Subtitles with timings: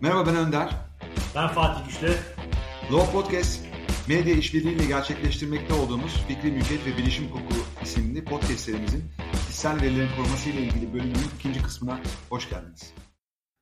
[0.00, 0.70] Merhaba ben Önder.
[1.34, 2.08] Ben Fatih Güçlü.
[2.92, 3.66] Law Podcast,
[4.08, 9.04] medya işbirliğiyle gerçekleştirmekte olduğumuz Fikri Mülkiyet ve Bilişim Hukuku isimli podcast serimizin
[9.46, 12.94] kişisel verilerin koruması ile ilgili bölümünün ikinci kısmına hoş geldiniz.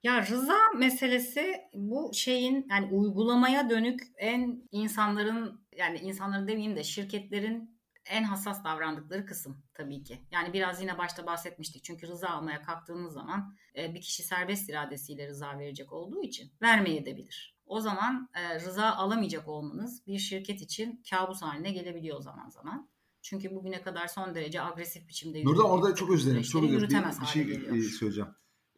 [0.03, 7.74] Ya rıza meselesi bu şeyin yani uygulamaya dönük en insanların yani insanların demeyeyim de şirketlerin
[8.07, 10.21] en hassas davrandıkları kısım tabii ki.
[10.31, 11.85] Yani biraz yine başta bahsetmiştik.
[11.85, 17.55] Çünkü rıza almaya kalktığınız zaman e, bir kişi serbest iradesiyle rıza verecek olduğu için vermeyebilir.
[17.67, 22.89] O zaman e, rıza alamayacak olmanız bir şirket için kabus haline gelebiliyor zaman zaman.
[23.23, 26.43] Çünkü bugüne kadar son derece agresif biçimde Nurdan orada çok özür dilerim.
[26.43, 27.05] Çok özür dilerim.
[27.17, 28.31] Bir, bir şey e, söyleyeceğim.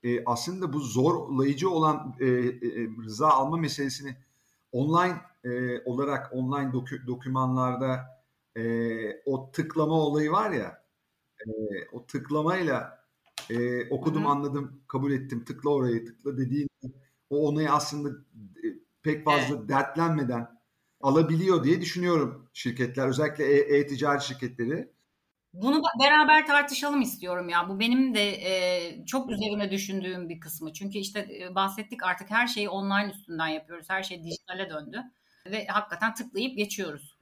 [0.02, 2.50] E, aslında bu zorlayıcı olan e, e,
[3.04, 4.16] rıza alma meselesini
[4.72, 8.15] online e, olarak online dokü, dokümanlarda
[8.56, 8.62] e,
[9.24, 10.86] o tıklama olayı var ya
[11.46, 11.50] e,
[11.92, 13.06] o tıklamayla
[13.50, 14.30] e, okudum Hı-hı.
[14.30, 16.68] anladım kabul ettim tıkla orayı tıkla dediğin
[17.30, 18.66] o onayı aslında e,
[19.02, 19.68] pek fazla evet.
[19.68, 20.56] dertlenmeden
[21.00, 24.96] alabiliyor diye düşünüyorum şirketler özellikle e-ticaret şirketleri.
[25.52, 27.68] Bunu beraber tartışalım istiyorum ya.
[27.68, 30.72] Bu benim de e, çok üzerine düşündüğüm bir kısmı.
[30.72, 33.86] Çünkü işte e, bahsettik artık her şeyi online üstünden yapıyoruz.
[33.90, 35.02] Her şey dijitale döndü.
[35.46, 37.15] Ve hakikaten tıklayıp geçiyoruz.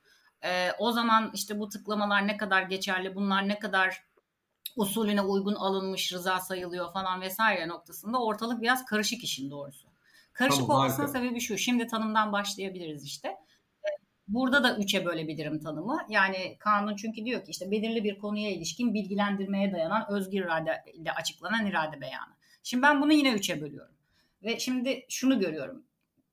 [0.44, 4.04] E, o zaman işte bu tıklamalar ne kadar geçerli, bunlar ne kadar
[4.76, 9.88] usulüne uygun alınmış, rıza sayılıyor falan vesaire noktasında ortalık biraz karışık işin doğrusu.
[10.32, 11.18] Karışık tamam, olmasının harika.
[11.18, 11.58] sebebi şu.
[11.58, 13.36] Şimdi tanımdan başlayabiliriz işte.
[14.28, 15.98] Burada da üçe bölebilirim tanımı.
[16.08, 21.12] Yani kanun çünkü diyor ki işte belirli bir konuya ilişkin bilgilendirmeye dayanan özgür irade ile
[21.12, 22.34] açıklanan irade beyanı.
[22.62, 23.94] Şimdi ben bunu yine üçe bölüyorum.
[24.42, 25.84] Ve şimdi şunu görüyorum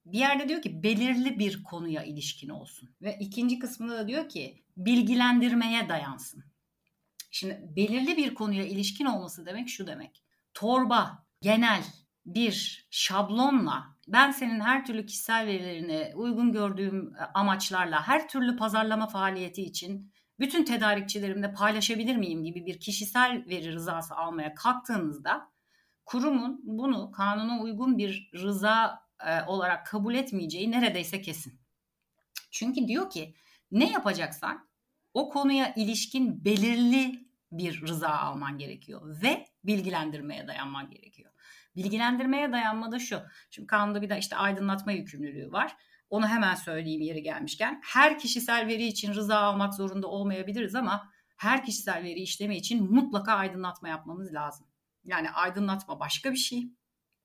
[0.05, 2.89] bir yerde diyor ki belirli bir konuya ilişkin olsun.
[3.01, 6.43] Ve ikinci kısmında da diyor ki bilgilendirmeye dayansın.
[7.31, 10.23] Şimdi belirli bir konuya ilişkin olması demek şu demek.
[10.53, 11.83] Torba, genel
[12.25, 19.07] bir şablonla ben senin her türlü kişisel verilerini uygun gördüğüm e, amaçlarla her türlü pazarlama
[19.07, 25.51] faaliyeti için bütün tedarikçilerimle paylaşabilir miyim gibi bir kişisel veri rızası almaya kalktığınızda
[26.05, 31.61] kurumun bunu kanuna uygun bir rıza e, olarak kabul etmeyeceği neredeyse kesin.
[32.51, 33.35] Çünkü diyor ki
[33.71, 34.69] ne yapacaksan
[35.13, 41.31] o konuya ilişkin belirli bir rıza alman gerekiyor ve bilgilendirmeye dayanman gerekiyor.
[41.75, 43.21] Bilgilendirmeye dayanma da şu.
[43.49, 45.75] Şimdi kanunda bir de işte aydınlatma yükümlülüğü var.
[46.09, 47.81] Onu hemen söyleyeyim yeri gelmişken.
[47.83, 53.33] Her kişisel veri için rıza almak zorunda olmayabiliriz ama her kişisel veri işlemi için mutlaka
[53.33, 54.67] aydınlatma yapmamız lazım.
[55.03, 56.71] Yani aydınlatma başka bir şey,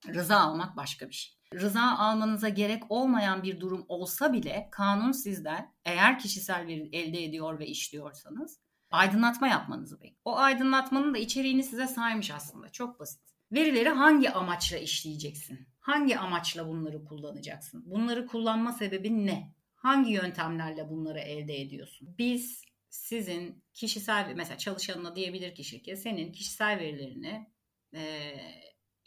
[0.07, 5.73] rıza almak başka bir şey rıza almanıza gerek olmayan bir durum olsa bile kanun sizden
[5.85, 8.59] eğer kişisel veri elde ediyor ve işliyorsanız
[8.91, 10.15] aydınlatma yapmanızı bekliyor.
[10.25, 12.69] O aydınlatmanın da içeriğini size saymış aslında.
[12.69, 13.21] Çok basit.
[13.51, 15.67] Verileri hangi amaçla işleyeceksin?
[15.79, 17.83] Hangi amaçla bunları kullanacaksın?
[17.85, 19.53] Bunları kullanma sebebin ne?
[19.75, 22.15] Hangi yöntemlerle bunları elde ediyorsun?
[22.17, 27.47] Biz sizin kişisel mesela çalışanına diyebilir ki şirket senin kişisel verilerini
[27.93, 28.33] e,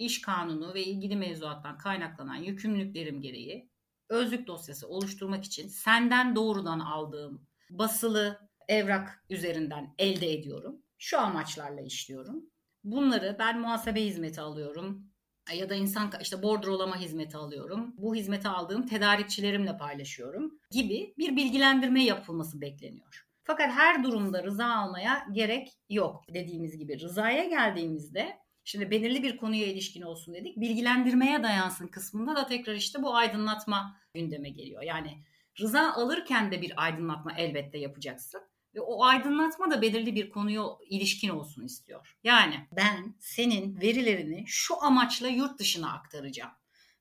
[0.01, 3.71] iş kanunu ve ilgili mevzuattan kaynaklanan yükümlülüklerim gereği
[4.09, 10.83] özlük dosyası oluşturmak için senden doğrudan aldığım basılı evrak üzerinden elde ediyorum.
[10.99, 12.51] Şu amaçlarla işliyorum.
[12.85, 15.11] Bunları ben muhasebe hizmeti alıyorum
[15.55, 17.95] ya da insan işte bordrolama hizmeti alıyorum.
[17.97, 23.27] Bu hizmeti aldığım tedarikçilerimle paylaşıyorum gibi bir bilgilendirme yapılması bekleniyor.
[23.45, 27.01] Fakat her durumda rıza almaya gerek yok dediğimiz gibi.
[27.01, 30.57] Rızaya geldiğimizde Şimdi belirli bir konuya ilişkin olsun dedik.
[30.57, 34.83] Bilgilendirmeye dayansın kısmında da tekrar işte bu aydınlatma gündeme geliyor.
[34.83, 35.23] Yani
[35.61, 38.41] rıza alırken de bir aydınlatma elbette yapacaksın.
[38.75, 42.17] Ve o aydınlatma da belirli bir konuya ilişkin olsun istiyor.
[42.25, 46.53] Yani ben senin verilerini şu amaçla yurt dışına aktaracağım.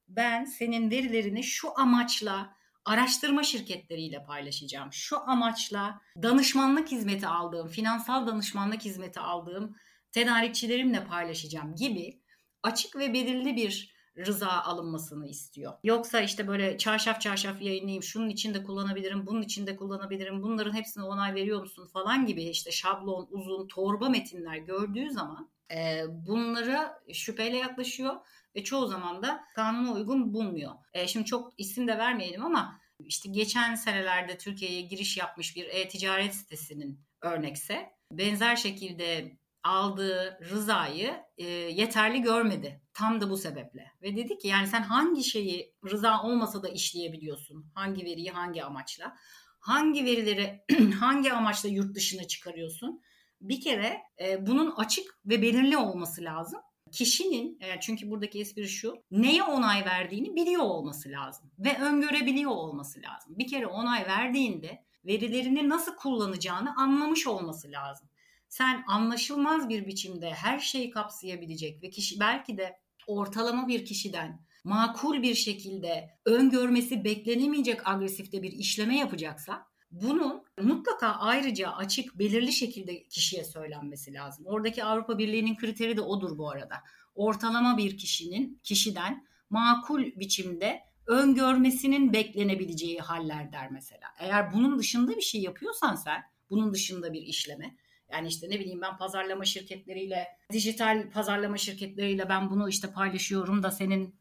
[0.08, 2.56] Ben senin verilerini şu amaçla
[2.86, 4.94] araştırma şirketleriyle paylaşacağım.
[4.94, 9.75] Şu amaçla danışmanlık hizmeti aldığım, finansal danışmanlık hizmeti aldığım
[10.12, 12.22] tedarikçilerimle paylaşacağım gibi
[12.64, 15.74] açık ve belirli bir rıza alınmasını istiyor.
[15.84, 21.36] Yoksa işte böyle çarşaf çarşaf yayınlayayım, şunun içinde kullanabilirim, bunun içinde kullanabilirim, bunların hepsine onay
[21.36, 28.16] veriyor musun falan gibi işte şablon, uzun, torba metinler gördüğü zaman e, bunlara şüpheyle yaklaşıyor
[28.56, 30.72] ve çoğu zaman da kanuna uygun bulmuyor.
[30.94, 36.36] E, şimdi çok isim de vermeyelim ama işte geçen senelerde Türkiye'ye giriş yapmış bir e-ticaret
[36.36, 42.81] sitesinin örnekse benzer şekilde aldığı rızayı e, yeterli görmedi.
[42.94, 43.91] Tam da bu sebeple.
[44.01, 47.71] Ve dedi ki yani sen hangi şeyi rıza olmasa da işleyebiliyorsun?
[47.75, 49.15] Hangi veriyi hangi amaçla?
[49.59, 50.61] Hangi verileri
[51.00, 53.01] hangi amaçla yurt dışına çıkarıyorsun?
[53.41, 56.59] Bir kere e, bunun açık ve belirli olması lazım.
[56.91, 63.01] Kişinin e, çünkü buradaki espri şu neye onay verdiğini biliyor olması lazım ve öngörebiliyor olması
[63.01, 63.33] lazım.
[63.38, 68.08] Bir kere onay verdiğinde verilerini nasıl kullanacağını anlamış olması lazım.
[68.50, 75.22] Sen anlaşılmaz bir biçimde her şeyi kapsayabilecek ve kişi belki de ortalama bir kişiden makul
[75.22, 83.44] bir şekilde öngörmesi beklenemeyecek agresifte bir işleme yapacaksa bunun mutlaka ayrıca açık belirli şekilde kişiye
[83.44, 84.46] söylenmesi lazım.
[84.46, 86.75] Oradaki Avrupa Birliği'nin kriteri de odur bu arada.
[87.16, 94.07] Ortalama bir kişinin kişiden makul biçimde öngörmesinin beklenebileceği haller der mesela.
[94.19, 97.75] Eğer bunun dışında bir şey yapıyorsan sen, bunun dışında bir işleme,
[98.11, 103.71] yani işte ne bileyim ben pazarlama şirketleriyle, dijital pazarlama şirketleriyle ben bunu işte paylaşıyorum da
[103.71, 104.15] senin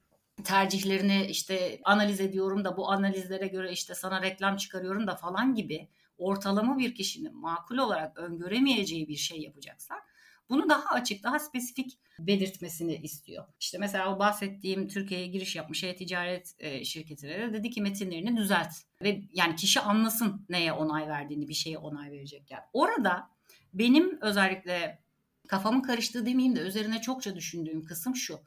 [0.44, 5.88] tercihlerini işte analiz ediyorum da bu analizlere göre işte sana reklam çıkarıyorum da falan gibi
[6.19, 9.94] ortalama bir kişinin makul olarak öngöremeyeceği bir şey yapacaksa
[10.50, 13.44] bunu daha açık, daha spesifik belirtmesini istiyor.
[13.61, 18.73] İşte mesela o bahsettiğim Türkiye'ye giriş yapmış e-ticaret e, şirketine de dedi ki metinlerini düzelt.
[19.02, 22.62] Ve yani kişi anlasın neye onay verdiğini, bir şeye onay verecek yani.
[22.73, 23.31] Orada
[23.75, 25.03] benim özellikle
[25.49, 28.41] kafamın karıştığı demeyeyim de üzerine çokça düşündüğüm kısım şu.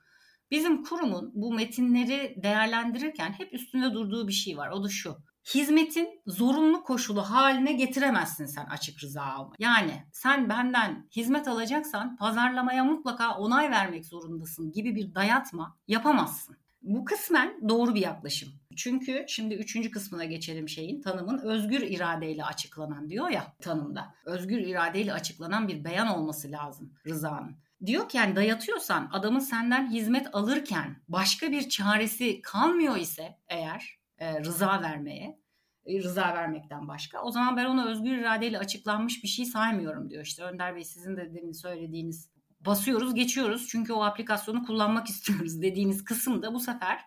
[0.52, 4.70] Bizim kurumun bu metinleri değerlendirirken hep üstünde durduğu bir şey var.
[4.70, 5.18] O da şu.
[5.56, 9.54] Hizmetin zorunlu koşulu haline getiremezsin sen açık rıza alma.
[9.60, 16.58] Yani sen benden hizmet alacaksan pazarlamaya mutlaka onay vermek zorundasın gibi bir dayatma yapamazsın.
[16.82, 18.50] Bu kısmen doğru bir yaklaşım.
[18.76, 24.16] Çünkü şimdi üçüncü kısmına geçelim şeyin tanımın özgür iradeyle açıklanan diyor ya tanımda.
[24.26, 27.56] Özgür iradeyle açıklanan bir beyan olması lazım rızanın.
[27.86, 34.40] Diyor ki yani dayatıyorsan adamın senden hizmet alırken başka bir çaresi kalmıyor ise eğer e,
[34.40, 35.40] rıza vermeye
[35.86, 37.22] e, rıza vermekten başka.
[37.22, 40.24] O zaman ben onu özgür iradeyle açıklanmış bir şey saymıyorum diyor.
[40.24, 42.32] İşte Önder Bey sizin de demin söylediğiniz
[42.66, 47.00] basıyoruz geçiyoruz çünkü o aplikasyonu kullanmak istiyoruz dediğiniz kısımda bu sefer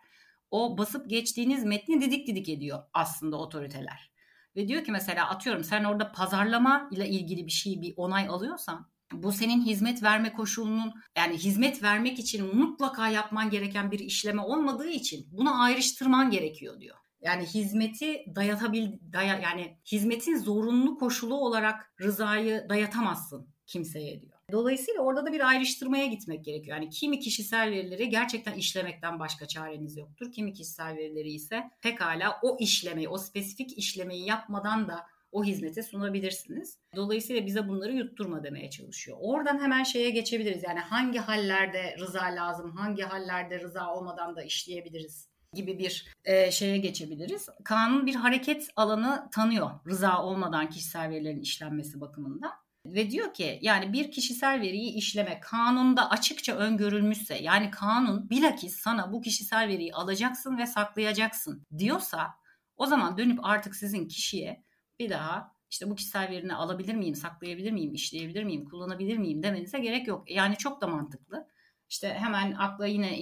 [0.55, 4.11] o basıp geçtiğiniz metni didik didik ediyor aslında otoriteler.
[4.57, 8.91] Ve diyor ki mesela atıyorum sen orada pazarlama ile ilgili bir şey bir onay alıyorsan
[9.13, 14.89] bu senin hizmet verme koşulunun yani hizmet vermek için mutlaka yapman gereken bir işleme olmadığı
[14.89, 16.97] için bunu ayrıştırman gerekiyor diyor.
[17.21, 24.34] Yani hizmeti dayatabil daya, yani hizmetin zorunlu koşulu olarak rızayı dayatamazsın kimseye diyor.
[24.53, 26.77] Dolayısıyla orada da bir ayrıştırmaya gitmek gerekiyor.
[26.77, 30.33] Yani kimi kişisel verileri gerçekten işlemekten başka çareniz yoktur.
[30.33, 36.79] Kimi kişisel verileri ise pekala o işlemeyi, o spesifik işlemeyi yapmadan da o hizmeti sunabilirsiniz.
[36.97, 39.19] Dolayısıyla bize bunları yutturma demeye çalışıyor.
[39.21, 40.63] Oradan hemen şeye geçebiliriz.
[40.63, 46.79] Yani hangi hallerde rıza lazım, hangi hallerde rıza olmadan da işleyebiliriz gibi bir e, şeye
[46.79, 47.49] geçebiliriz.
[47.65, 52.53] Kanun bir hareket alanı tanıyor rıza olmadan kişisel verilerin işlenmesi bakımından.
[52.85, 59.13] Ve diyor ki yani bir kişisel veriyi işleme kanunda açıkça öngörülmüşse yani kanun bilakis sana
[59.13, 62.35] bu kişisel veriyi alacaksın ve saklayacaksın diyorsa
[62.77, 64.65] o zaman dönüp artık sizin kişiye
[64.99, 69.79] bir daha işte bu kişisel verini alabilir miyim, saklayabilir miyim, işleyebilir miyim, kullanabilir miyim demenize
[69.79, 70.31] gerek yok.
[70.31, 71.49] Yani çok da mantıklı.
[71.89, 73.19] İşte hemen akla yine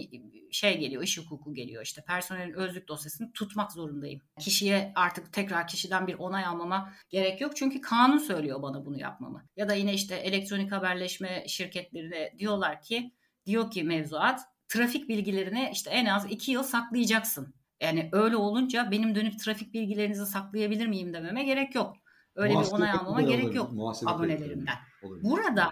[0.53, 1.83] şey geliyor, iş hukuku geliyor.
[1.83, 4.21] İşte personelin özlük dosyasını tutmak zorundayım.
[4.41, 7.57] Kişiye artık tekrar kişiden bir onay almama gerek yok.
[7.57, 9.45] Çünkü kanun söylüyor bana bunu yapmamı.
[9.57, 13.13] Ya da yine işte elektronik haberleşme şirketlerine diyorlar ki,
[13.47, 17.55] diyor ki mevzuat, trafik bilgilerini işte en az iki yıl saklayacaksın.
[17.81, 21.97] Yani öyle olunca benim dönüp trafik bilgilerinizi saklayabilir miyim dememe gerek yok.
[22.35, 23.71] Öyle Muhasebe bir onay almama gerek yok
[24.07, 24.77] abonelerimden.
[25.03, 25.71] Burada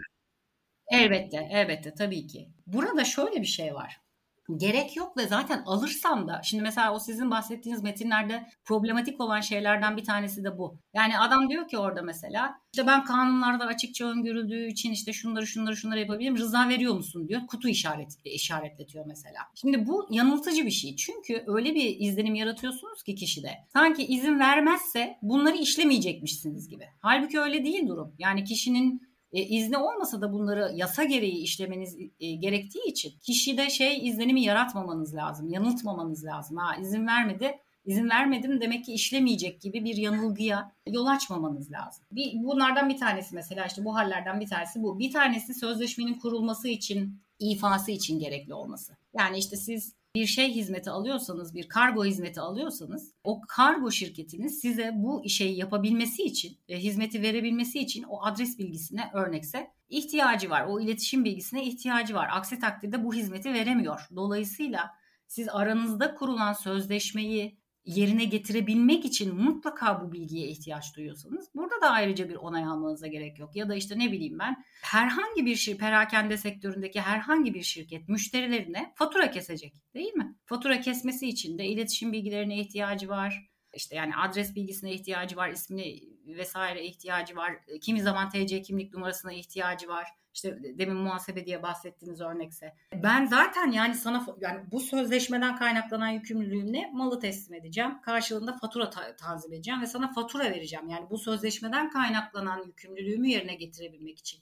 [0.93, 2.49] elbette elbette tabii ki.
[2.67, 4.01] Burada şöyle bir şey var
[4.59, 9.97] gerek yok ve zaten alırsam da şimdi mesela o sizin bahsettiğiniz metinlerde problematik olan şeylerden
[9.97, 10.79] bir tanesi de bu.
[10.95, 15.77] Yani adam diyor ki orada mesela işte ben kanunlarda açıkça öngörüldüğü için işte şunları şunları
[15.77, 17.41] şunları yapabilirim rıza veriyor musun diyor.
[17.47, 19.41] Kutu işaret, işaretletiyor mesela.
[19.55, 20.97] Şimdi bu yanıltıcı bir şey.
[20.97, 23.51] Çünkü öyle bir izlenim yaratıyorsunuz ki kişide.
[23.73, 26.85] Sanki izin vermezse bunları işlemeyecekmişsiniz gibi.
[27.01, 28.15] Halbuki öyle değil durum.
[28.19, 34.09] Yani kişinin e, izni olmasa da bunları yasa gereği işlemeniz e, gerektiği için kişide şey
[34.09, 36.57] izlenimi yaratmamanız lazım, yanıltmamanız lazım.
[36.57, 42.05] Ha izin vermedi, izin vermedim demek ki işlemeyecek gibi bir yanılgıya yol açmamanız lazım.
[42.13, 44.99] Bir, bunlardan bir tanesi mesela işte bu hallerden bir tanesi bu.
[44.99, 48.97] Bir tanesi sözleşmenin kurulması için, ifası için gerekli olması.
[49.15, 54.93] Yani işte siz bir şey hizmeti alıyorsanız, bir kargo hizmeti alıyorsanız o kargo şirketinin size
[54.95, 60.67] bu şeyi yapabilmesi için, hizmeti verebilmesi için o adres bilgisine örnekse ihtiyacı var.
[60.69, 62.29] O iletişim bilgisine ihtiyacı var.
[62.33, 64.09] Aksi takdirde bu hizmeti veremiyor.
[64.17, 64.91] Dolayısıyla
[65.27, 72.29] siz aranızda kurulan sözleşmeyi yerine getirebilmek için mutlaka bu bilgiye ihtiyaç duyuyorsanız burada da ayrıca
[72.29, 73.57] bir onay almanıza gerek yok.
[73.57, 78.93] Ya da işte ne bileyim ben herhangi bir şey perakende sektöründeki herhangi bir şirket müşterilerine
[78.95, 80.37] fatura kesecek değil mi?
[80.45, 83.51] Fatura kesmesi için de iletişim bilgilerine ihtiyacı var.
[83.75, 85.85] İşte yani adres bilgisine ihtiyacı var, ismine
[86.27, 87.53] vesaire ihtiyacı var.
[87.81, 90.09] Kimi zaman TC kimlik numarasına ihtiyacı var.
[90.35, 92.75] İşte demin muhasebe diye bahsettiğiniz örnekse.
[92.95, 98.01] Ben zaten yani sana yani bu sözleşmeden kaynaklanan yükümlülüğümle malı teslim edeceğim.
[98.03, 100.89] Karşılığında fatura ta- tanzim edeceğim ve sana fatura vereceğim.
[100.89, 104.41] Yani bu sözleşmeden kaynaklanan yükümlülüğümü yerine getirebilmek için.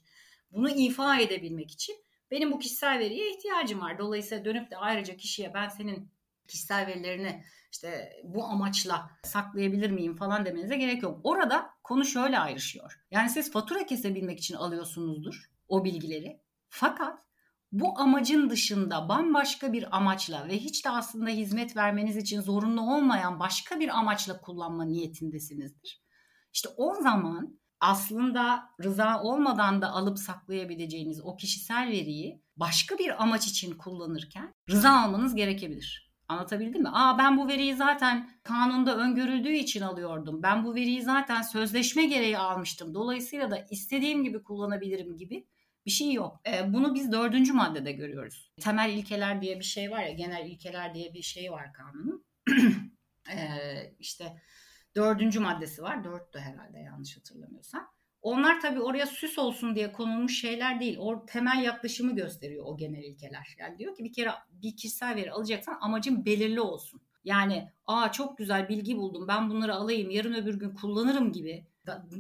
[0.53, 1.97] Bunu ifa edebilmek için
[2.31, 3.99] benim bu kişisel veriye ihtiyacım var.
[3.99, 6.11] Dolayısıyla dönüp de ayrıca kişiye ben senin
[6.49, 11.21] kişisel verilerini işte bu amaçla saklayabilir miyim falan demenize gerek yok.
[11.25, 13.01] Orada konu şöyle ayrışıyor.
[13.11, 16.41] Yani siz fatura kesebilmek için alıyorsunuzdur o bilgileri.
[16.69, 17.19] Fakat
[17.73, 23.41] bu amacın dışında bambaşka bir amaçla ve hiç de aslında hizmet vermeniz için zorunlu olmayan
[23.41, 26.03] başka bir amaçla kullanma niyetindesinizdir.
[26.53, 33.47] İşte o zaman aslında rıza olmadan da alıp saklayabileceğiniz o kişisel veriyi başka bir amaç
[33.47, 36.09] için kullanırken rıza almanız gerekebilir.
[36.29, 36.89] Anlatabildim mi?
[36.93, 40.43] Aa ben bu veriyi zaten kanunda öngörüldüğü için alıyordum.
[40.43, 42.95] Ben bu veriyi zaten sözleşme gereği almıştım.
[42.95, 45.47] Dolayısıyla da istediğim gibi kullanabilirim gibi
[45.89, 46.41] bir şey yok.
[46.47, 48.53] E, bunu biz dördüncü maddede görüyoruz.
[48.61, 52.25] Temel ilkeler diye bir şey var ya, genel ilkeler diye bir şey var kanunun.
[53.33, 53.39] e,
[53.99, 54.43] işte
[54.97, 56.05] dördüncü maddesi var.
[56.05, 57.91] Dörttü herhalde yanlış hatırlamıyorsam.
[58.23, 60.97] Onlar tabii oraya süs olsun diye konulmuş şeyler değil.
[60.99, 63.57] O temel yaklaşımı gösteriyor o genel ilkeler.
[63.59, 67.01] Yani diyor ki bir kere bir kişisel veri alacaksan amacın belirli olsun.
[67.25, 71.67] Yani aa çok güzel bilgi buldum ben bunları alayım yarın öbür gün kullanırım gibi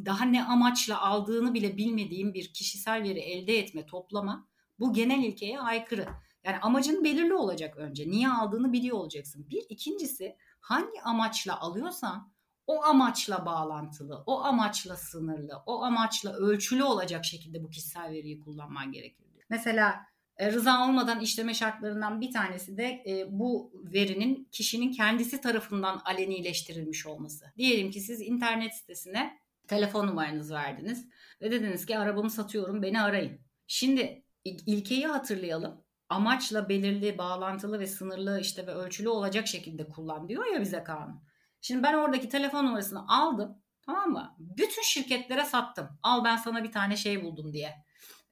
[0.07, 4.49] daha ne amaçla aldığını bile bilmediğim bir kişisel veri elde etme, toplama
[4.79, 6.09] bu genel ilkeye aykırı.
[6.45, 8.11] Yani amacın belirli olacak önce.
[8.11, 9.51] Niye aldığını biliyor olacaksın.
[9.51, 12.33] Bir, ikincisi hangi amaçla alıyorsan
[12.67, 18.93] o amaçla bağlantılı, o amaçla sınırlı, o amaçla ölçülü olacak şekilde bu kişisel veriyi kullanman
[18.93, 19.27] gerekir.
[19.51, 20.07] Mesela
[20.37, 27.07] e, rıza olmadan işleme şartlarından bir tanesi de e, bu verinin kişinin kendisi tarafından alenileştirilmiş
[27.07, 27.53] olması.
[27.57, 29.38] Diyelim ki siz internet sitesine
[29.69, 31.09] telefon numaranızı verdiniz
[31.43, 33.41] ve dediniz ki arabamı satıyorum beni arayın.
[33.67, 35.85] Şimdi ilkeyi hatırlayalım.
[36.09, 41.23] Amaçla belirli, bağlantılı ve sınırlı işte ve ölçülü olacak şekilde kullan diyor ya bize kanun.
[41.61, 44.37] Şimdi ben oradaki telefon numarasını aldım tamam mı?
[44.39, 45.89] Bütün şirketlere sattım.
[46.03, 47.85] Al ben sana bir tane şey buldum diye.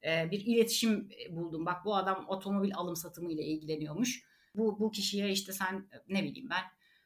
[0.03, 1.65] Ee, bir iletişim buldum.
[1.65, 4.23] Bak bu adam otomobil alım satımı ile ilgileniyormuş.
[4.55, 6.63] Bu, bu kişiye işte sen ne bileyim ben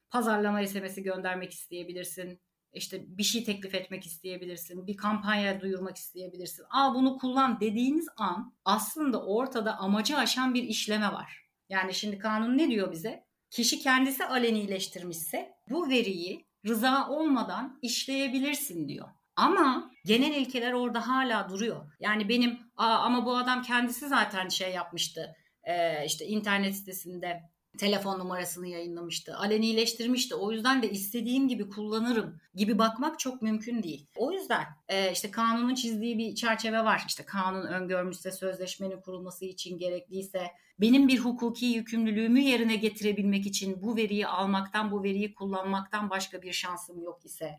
[0.09, 2.41] pazarlama SMS'i göndermek isteyebilirsin
[2.73, 6.65] işte bir şey teklif etmek isteyebilirsin, bir kampanya duyurmak isteyebilirsin.
[6.69, 11.41] Al bunu kullan dediğiniz an aslında ortada amacı aşan bir işleme var.
[11.69, 13.23] Yani şimdi kanun ne diyor bize?
[13.49, 19.07] Kişi kendisi alenileştirmişse bu veriyi rıza olmadan işleyebilirsin diyor.
[19.35, 21.91] Ama genel ilkeler orada hala duruyor.
[21.99, 25.35] Yani benim Aa, ama bu adam kendisi zaten şey yapmıştı.
[25.63, 27.41] Ee, işte internet sitesinde
[27.77, 29.37] telefon numarasını yayınlamıştı.
[29.37, 30.35] Alenileştirmişti.
[30.35, 34.07] O yüzden de istediğim gibi kullanırım gibi bakmak çok mümkün değil.
[34.15, 37.03] O yüzden e, işte kanunun çizdiği bir çerçeve var.
[37.07, 40.47] İşte kanun öngörmüşse sözleşmenin kurulması için gerekliyse
[40.79, 46.51] benim bir hukuki yükümlülüğümü yerine getirebilmek için bu veriyi almaktan, bu veriyi kullanmaktan başka bir
[46.51, 47.51] şansım yok ise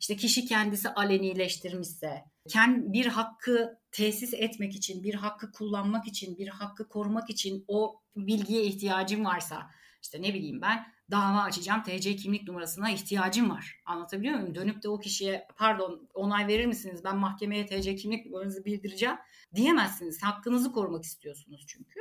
[0.00, 2.24] işte kişi kendisi alenileştirmişse,
[2.66, 8.64] bir hakkı tesis etmek için, bir hakkı kullanmak için, bir hakkı korumak için o bilgiye
[8.64, 9.70] ihtiyacım varsa,
[10.02, 13.80] işte ne bileyim ben dava açacağım TC kimlik numarasına ihtiyacım var.
[13.86, 14.54] Anlatabiliyor muyum?
[14.54, 17.04] Dönüp de o kişiye pardon onay verir misiniz?
[17.04, 19.16] Ben mahkemeye TC kimlik numaranızı bildireceğim
[19.54, 20.22] diyemezsiniz.
[20.22, 22.00] Hakkınızı korumak istiyorsunuz çünkü.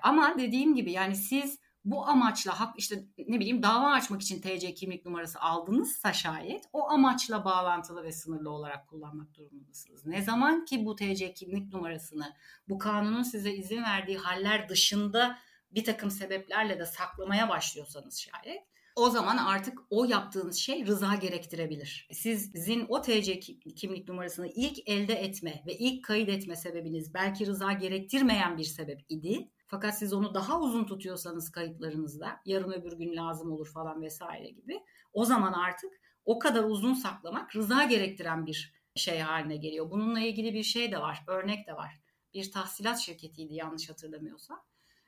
[0.00, 4.74] Ama dediğim gibi yani siz bu amaçla hak işte ne bileyim dava açmak için TC
[4.74, 10.06] kimlik numarası aldınızsa şayet o amaçla bağlantılı ve sınırlı olarak kullanmak durumundasınız.
[10.06, 12.34] Ne zaman ki bu TC kimlik numarasını
[12.68, 15.38] bu kanunun size izin verdiği haller dışında
[15.70, 18.62] bir takım sebeplerle de saklamaya başlıyorsanız şayet
[18.98, 22.08] o zaman artık o yaptığınız şey rıza gerektirebilir.
[22.12, 23.40] Sizin o TC
[23.76, 29.00] kimlik numarasını ilk elde etme ve ilk kayıt etme sebebiniz belki rıza gerektirmeyen bir sebep
[29.08, 29.50] idi.
[29.70, 34.80] Fakat siz onu daha uzun tutuyorsanız kayıtlarınızda yarın öbür gün lazım olur falan vesaire gibi
[35.12, 35.92] o zaman artık
[36.24, 39.90] o kadar uzun saklamak rıza gerektiren bir şey haline geliyor.
[39.90, 42.00] Bununla ilgili bir şey de var, örnek de var.
[42.34, 44.64] Bir tahsilat şirketiydi yanlış hatırlamıyorsam.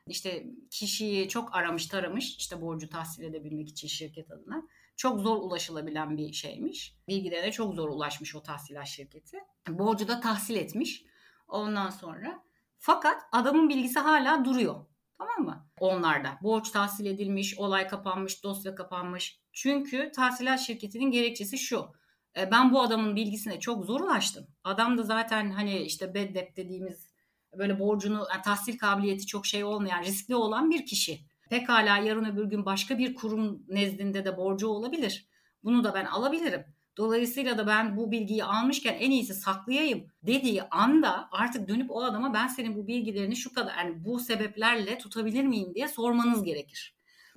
[0.06, 4.62] İşte kişiyi çok aramış taramış işte borcu tahsil edebilmek için şirket adına.
[4.96, 6.94] Çok zor ulaşılabilen bir şeymiş.
[7.08, 9.38] Bilgilere çok zor ulaşmış o tahsilat şirketi.
[9.68, 11.04] Borcu da tahsil etmiş.
[11.48, 12.42] Ondan sonra
[12.80, 14.74] fakat adamın bilgisi hala duruyor.
[15.18, 15.66] Tamam mı?
[15.80, 16.38] Onlarda.
[16.42, 19.40] Borç tahsil edilmiş, olay kapanmış, dosya kapanmış.
[19.52, 21.92] Çünkü tahsilat şirketinin gerekçesi şu.
[22.36, 24.46] E, ben bu adamın bilgisine çok zor ulaştım.
[24.64, 27.10] Adam da zaten hani işte bad debt dediğimiz
[27.58, 31.20] böyle borcunu yani tahsil kabiliyeti çok şey olmayan riskli olan bir kişi.
[31.50, 35.28] Pekala yarın öbür gün başka bir kurum nezdinde de borcu olabilir.
[35.64, 36.64] Bunu da ben alabilirim.
[36.96, 42.34] Dolayısıyla da ben bu bilgiyi almışken en iyisi saklayayım dediği anda artık dönüp o adama
[42.34, 46.94] ben senin bu bilgilerini şu kadar yani bu sebeplerle tutabilir miyim diye sormanız gerekir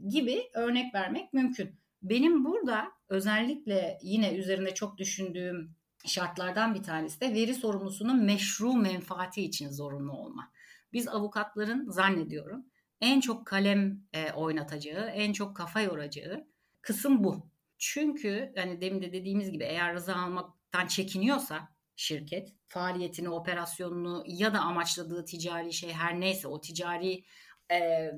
[0.09, 1.75] gibi örnek vermek mümkün.
[2.01, 9.43] Benim burada özellikle yine üzerine çok düşündüğüm şartlardan bir tanesi de veri sorumlusunun meşru menfaati
[9.43, 10.51] için zorunlu olma.
[10.93, 12.65] Biz avukatların zannediyorum
[13.01, 16.47] en çok kalem e, oynatacağı, en çok kafa yoracağı
[16.81, 17.52] kısım bu.
[17.85, 24.59] Çünkü hani demin de dediğimiz gibi eğer rıza almaktan çekiniyorsa şirket faaliyetini, operasyonunu ya da
[24.59, 27.23] amaçladığı ticari şey her neyse o ticari
[27.71, 28.11] e,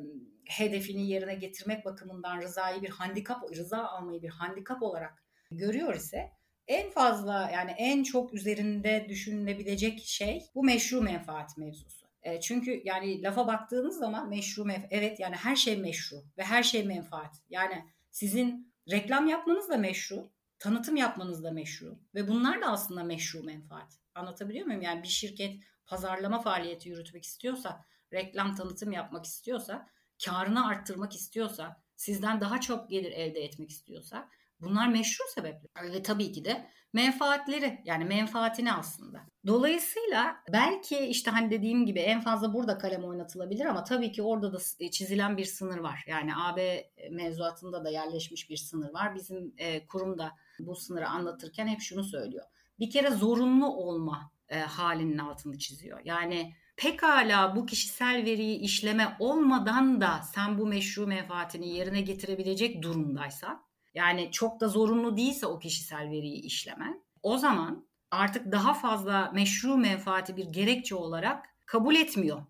[0.46, 6.32] hedefini yerine getirmek bakımından rızayı bir handikap, rıza almayı bir handikap olarak görüyor ise
[6.68, 12.08] en fazla yani en çok üzerinde düşünülebilecek şey bu meşru menfaat mevzusu.
[12.24, 16.64] E, çünkü yani lafa baktığınız zaman meşru menfaat, evet yani her şey meşru ve her
[16.64, 17.36] şey menfaat.
[17.50, 23.44] Yani sizin reklam yapmanız da meşru, tanıtım yapmanız da meşru ve bunlar da aslında meşru
[23.44, 24.00] menfaat.
[24.16, 24.82] Anlatabiliyor muyum?
[24.82, 29.90] Yani bir şirket pazarlama faaliyeti yürütmek istiyorsa, reklam tanıtım yapmak istiyorsa,
[30.26, 34.30] karını arttırmak istiyorsa, sizden daha çok gelir elde etmek istiyorsa
[34.66, 35.94] bunlar meşru sebepler.
[35.94, 39.22] Ve tabii ki de menfaatleri yani menfaatini aslında.
[39.48, 44.54] Dolayısıyla belki işte hani dediğim gibi en fazla burada kalem oynatılabilir ama tabii ki orada
[44.54, 44.60] da
[44.92, 46.04] çizilen bir sınır var.
[46.08, 49.16] Yani AB mevzuatında da yerleşmiş bir sınır var.
[49.16, 52.46] Bizim e, kurum da bu sınırı anlatırken hep şunu söylüyor.
[52.80, 56.02] Bir kere zorunlu olma e, halinin altını çiziyor.
[56.06, 63.65] Yani pekala bu kişisel veriyi işleme olmadan da sen bu meşru menfaatini yerine getirebilecek durumdaysan
[63.96, 69.78] yani çok da zorunlu değilse o kişisel veriyi işlemen o zaman artık daha fazla meşru
[69.78, 72.46] menfaati bir gerekçe olarak kabul etmiyor.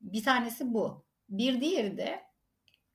[0.00, 1.04] Bir tanesi bu.
[1.28, 2.22] Bir diğeri de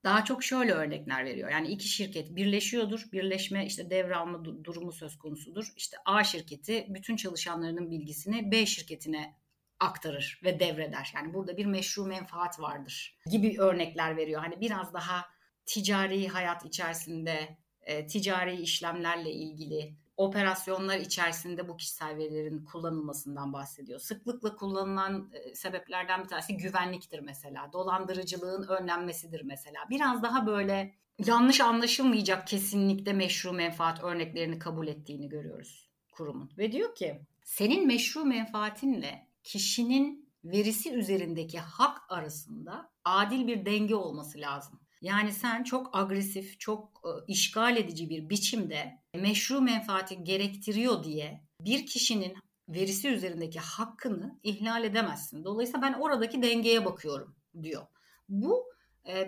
[0.04, 1.50] daha çok şöyle örnekler veriyor.
[1.50, 3.06] Yani iki şirket birleşiyordur.
[3.12, 5.74] Birleşme işte devralma durumu söz konusudur.
[5.76, 9.36] İşte A şirketi bütün çalışanlarının bilgisini B şirketine
[9.80, 11.12] aktarır ve devreder.
[11.16, 14.42] Yani burada bir meşru menfaat vardır gibi örnekler veriyor.
[14.42, 15.26] Hani biraz daha
[15.66, 24.00] ticari hayat içerisinde e, ticari işlemlerle ilgili operasyonlar içerisinde bu kişisel verilerin kullanılmasından bahsediyor.
[24.00, 27.74] Sıklıkla kullanılan e, sebeplerden bir tanesi güvenliktir mesela.
[27.74, 29.80] Dolandırıcılığın önlenmesidir mesela.
[29.90, 36.52] Biraz daha böyle yanlış anlaşılmayacak kesinlikle meşru menfaat örneklerini kabul ettiğini görüyoruz kurumun.
[36.58, 44.40] Ve diyor ki senin meşru menfaatinle kişinin verisi üzerindeki hak arasında adil bir denge olması
[44.40, 44.80] lazım.
[45.02, 52.38] Yani sen çok agresif, çok işgal edici bir biçimde meşru menfaati gerektiriyor diye bir kişinin
[52.70, 55.44] verisi üzerindeki hakkını ihlal edemezsin.
[55.44, 57.86] Dolayısıyla ben oradaki dengeye bakıyorum diyor.
[58.30, 58.66] Bu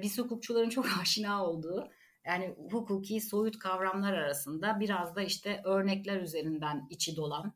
[0.02, 1.90] biz hukukçuların çok aşina olduğu
[2.26, 7.54] yani hukuki soyut kavramlar arasında biraz da işte örnekler üzerinden içi dolan,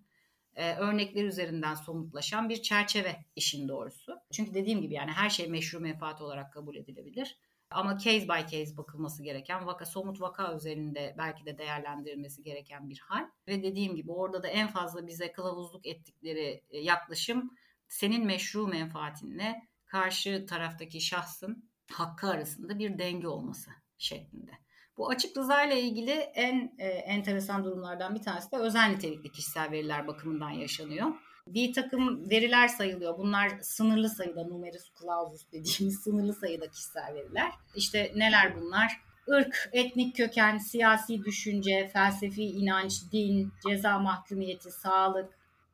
[0.58, 4.18] örnekler üzerinden somutlaşan bir çerçeve işin doğrusu.
[4.32, 7.38] Çünkü dediğim gibi yani her şey meşru menfaat olarak kabul edilebilir.
[7.76, 13.00] Ama case by case bakılması gereken vaka somut vaka üzerinde belki de değerlendirilmesi gereken bir
[13.00, 13.30] hal.
[13.48, 17.52] Ve dediğim gibi orada da en fazla bize kılavuzluk ettikleri e, yaklaşım
[17.88, 24.52] senin meşru menfaatinle karşı taraftaki şahsın hakkı arasında bir denge olması şeklinde.
[24.98, 29.72] Bu açık rıza ile ilgili en e, enteresan durumlardan bir tanesi de özel nitelikli kişisel
[29.72, 31.08] veriler bakımından yaşanıyor
[31.48, 33.18] bir takım veriler sayılıyor.
[33.18, 37.52] Bunlar sınırlı sayıda numerus clausus dediğimiz sınırlı sayıda kişisel veriler.
[37.76, 38.92] İşte neler bunlar?
[39.28, 45.30] Irk, etnik köken, siyasi düşünce, felsefi inanç, din, ceza mahkumiyeti, sağlık,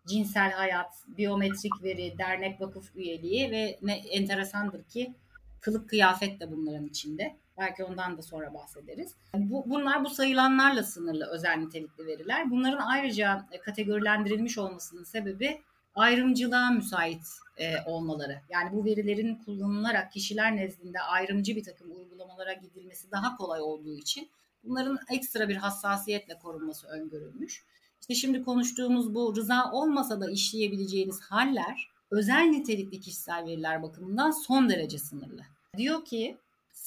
[0.08, 5.14] cinsel hayat, biyometrik veri, dernek vakıf üyeliği ve ne enteresandır ki
[5.62, 7.36] kılık kıyafet de bunların içinde.
[7.58, 9.16] Belki ondan da sonra bahsederiz.
[9.36, 12.52] Bu, bunlar bu sayılanlarla sınırlı özel nitelikli veriler.
[12.52, 15.62] Bunların ayrıca e, kategorilendirilmiş olmasının sebebi
[15.96, 18.42] ayrımcılığa müsait e, olmaları.
[18.50, 24.30] Yani bu verilerin kullanılarak kişiler nezdinde ayrımcı bir takım uygulamalara gidilmesi daha kolay olduğu için
[24.64, 27.64] bunların ekstra bir hassasiyetle korunması öngörülmüş.
[28.02, 34.70] İşte şimdi konuştuğumuz bu rıza olmasa da işleyebileceğiniz haller özel nitelikli kişisel veriler bakımından son
[34.70, 35.42] derece sınırlı.
[35.78, 36.38] Diyor ki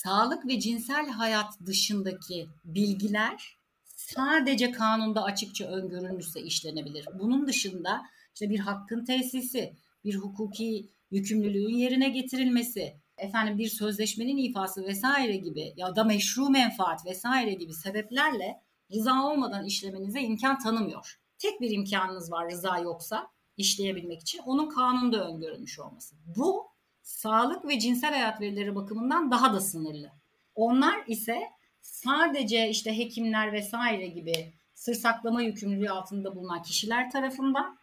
[0.05, 7.09] sağlık ve cinsel hayat dışındaki bilgiler sadece kanunda açıkça öngörülmüşse işlenebilir.
[7.19, 8.03] Bunun dışında
[8.35, 15.73] işte bir hakkın tesisi, bir hukuki yükümlülüğün yerine getirilmesi, efendim bir sözleşmenin ifası vesaire gibi
[15.77, 18.63] ya da meşru menfaat vesaire gibi sebeplerle
[18.93, 21.21] rıza olmadan işlemenize imkan tanımıyor.
[21.39, 26.17] Tek bir imkanınız var rıza yoksa işleyebilmek için onun kanunda öngörülmüş olması.
[26.37, 26.74] Bu
[27.05, 30.11] sağlık ve cinsel hayat verileri bakımından daha da sınırlı.
[30.55, 31.43] Onlar ise
[31.81, 37.79] sadece işte hekimler vesaire gibi sır saklama yükümlülüğü altında bulunan kişiler tarafından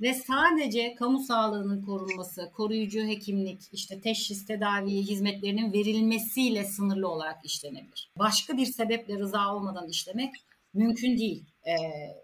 [0.00, 8.10] ve sadece kamu sağlığının korunması, koruyucu hekimlik, işte teşhis tedavi hizmetlerinin verilmesiyle sınırlı olarak işlenebilir.
[8.18, 10.34] Başka bir sebeple rıza olmadan işlemek
[10.74, 11.74] mümkün değil e,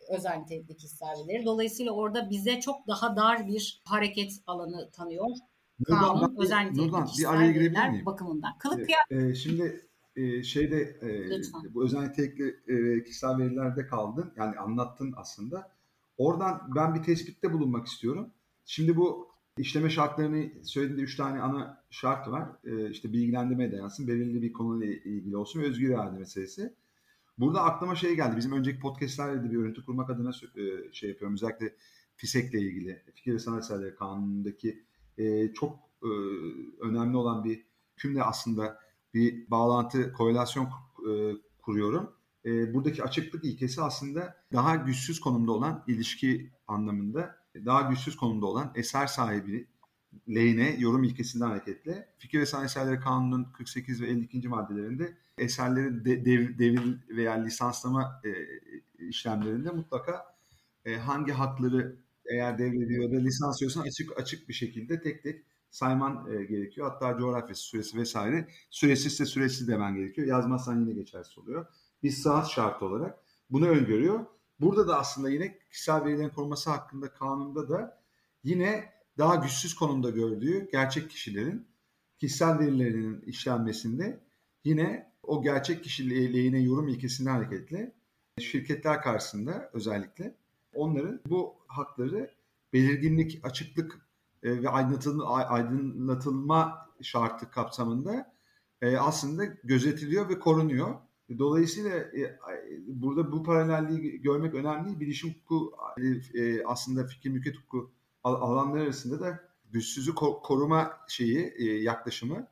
[0.08, 5.36] özel nitelikli kişisel Dolayısıyla orada bize çok daha dar bir hareket alanı tanıyor.
[5.86, 8.06] Kanun, Nurdan, özel nitelikli Nurdan, bir araya girebilir miyim?
[8.06, 8.58] bakımından.
[8.58, 14.32] Kılık evet, e, şimdi e, şeyde e, bu özel nitelikli e, kişisel verilerde kaldın.
[14.36, 15.72] Yani anlattın aslında.
[16.18, 18.30] Oradan ben bir tespitte bulunmak istiyorum.
[18.64, 22.48] Şimdi bu işleme şartlarını söylediğinde üç tane ana şart var.
[22.64, 26.74] E, işte bilgilendirmeye dayansın, belirli bir konuyla ilgili olsun ve özgür irade meselesi.
[27.38, 28.36] Burada aklıma şey geldi.
[28.36, 31.34] Bizim önceki podcastlerde de bir örüntü kurmak adına e, şey yapıyorum.
[31.34, 31.74] Özellikle
[32.16, 34.84] FİSEK'le ilgili, Fikir ve Sanat Eserleri Kanunu'ndaki
[35.18, 36.10] e, çok e,
[36.80, 38.78] önemli olan bir hükümle aslında
[39.14, 40.64] bir bağlantı, korelasyon
[41.08, 41.10] e,
[41.62, 42.10] kuruyorum.
[42.44, 48.72] E, buradaki açıklık ilkesi aslında daha güçsüz konumda olan ilişki anlamında daha güçsüz konumda olan
[48.74, 49.68] eser sahibi
[50.28, 54.48] lehine yorum ilkesinden hareketle Fikir ve Sanat Eserleri Kanunu'nun 48 ve 52.
[54.48, 58.30] maddelerinde eserleri de, dev, devir veya lisanslama e,
[59.06, 60.36] işlemlerinde mutlaka
[60.84, 61.96] e, hangi hakları
[62.30, 66.90] eğer devrediyor da lisanslıyorsan açık açık bir şekilde tek tek sayman e, gerekiyor.
[66.90, 68.48] Hatta coğrafyası, süresi vesaire.
[68.70, 70.26] Süresizse süresiz demen gerekiyor.
[70.26, 71.66] Yazmazsan yine geçersiz oluyor.
[72.02, 73.18] Bir saat şartı olarak
[73.50, 74.26] bunu öngörüyor.
[74.60, 78.02] Burada da aslında yine kişisel verilerin korunması hakkında kanunda da
[78.44, 81.66] yine daha güçsüz konumda gördüğü gerçek kişilerin
[82.18, 84.20] kişisel verilerinin işlenmesinde
[84.64, 87.92] yine o gerçek kişiliğine yorum ilkesinden hareketle
[88.40, 90.34] şirketler karşısında özellikle
[90.74, 92.30] onların bu hakları
[92.72, 94.06] belirginlik, açıklık
[94.42, 98.32] e, ve aydınlatılma şartı kapsamında
[98.82, 100.94] e, aslında gözetiliyor ve korunuyor.
[101.38, 102.38] Dolayısıyla e,
[102.86, 105.00] burada bu paralelliği görmek önemli.
[105.00, 105.72] Bilişim hukuku
[106.66, 107.90] aslında fikir mülkiyet hukuku
[108.24, 112.46] alanlar arasında da güçsüzü koruma şeyi yaklaşımı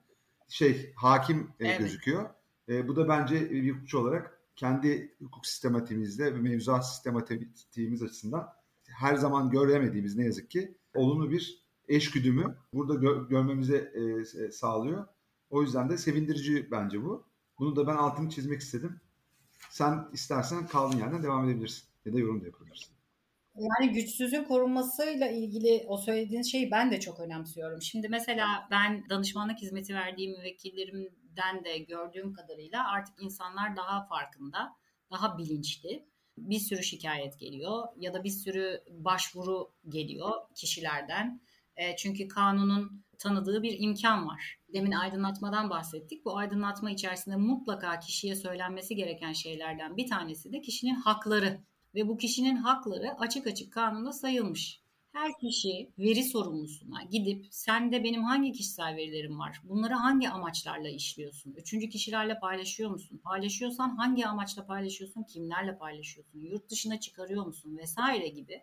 [0.48, 1.78] şey hakim evet.
[1.78, 2.30] gözüküyor.
[2.68, 8.48] Bu da bence bir hukukçu olarak kendi hukuk sistematiğimizde ve mevzuat sistematiğimiz açısından
[8.88, 15.06] her zaman göremediğimiz ne yazık ki olumlu bir eşgüdümü burada gö- görmemize e, sağlıyor.
[15.50, 17.24] O yüzden de sevindirici bence bu.
[17.58, 19.00] Bunu da ben altını çizmek istedim.
[19.70, 22.94] Sen istersen kaldığın yerden devam edebilirsin ya da yorum da yapabilirsin.
[23.54, 27.82] Yani güçsüzün korunmasıyla ilgili o söylediğin şeyi ben de çok önemsiyorum.
[27.82, 30.34] Şimdi mesela ben danışmanlık hizmeti verdiğim
[31.30, 34.76] müvekkillerimden de gördüğüm kadarıyla artık insanlar daha farkında,
[35.10, 36.06] daha bilinçli.
[36.38, 41.40] Bir sürü şikayet geliyor ya da bir sürü başvuru geliyor kişilerden.
[41.76, 44.58] E, çünkü kanunun tanıdığı bir imkan var.
[44.72, 46.24] Demin aydınlatmadan bahsettik.
[46.24, 51.60] Bu aydınlatma içerisinde mutlaka kişiye söylenmesi gereken şeylerden bir tanesi de kişinin hakları.
[51.94, 54.79] Ve bu kişinin hakları açık açık kanunda sayılmış.
[55.12, 59.60] Her kişi veri sorumlusuna gidip sende benim hangi kişisel verilerim var?
[59.64, 61.52] Bunları hangi amaçlarla işliyorsun?
[61.52, 63.20] Üçüncü kişilerle paylaşıyor musun?
[63.24, 65.22] Paylaşıyorsan hangi amaçla paylaşıyorsun?
[65.22, 66.40] Kimlerle paylaşıyorsun?
[66.40, 67.78] Yurt dışına çıkarıyor musun?
[67.78, 68.62] Vesaire gibi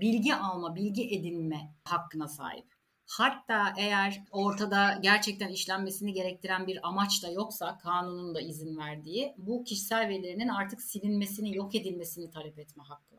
[0.00, 2.66] bilgi alma, bilgi edinme hakkına sahip.
[3.06, 9.64] Hatta eğer ortada gerçekten işlenmesini gerektiren bir amaç da yoksa kanunun da izin verdiği bu
[9.64, 13.15] kişisel verilerinin artık silinmesini, yok edilmesini talep etme hakkı.